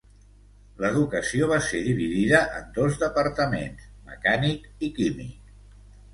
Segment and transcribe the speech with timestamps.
[0.85, 5.55] L'educació va ser dividida en dos departaments: mecànic i químic.